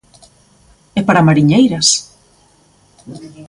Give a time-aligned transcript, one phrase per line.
[0.99, 1.87] E para mariñeiras!